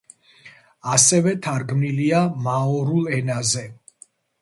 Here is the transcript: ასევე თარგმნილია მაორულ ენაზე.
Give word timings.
ასევე 0.93 1.35
თარგმნილია 1.47 2.25
მაორულ 2.49 3.15
ენაზე. 3.23 3.71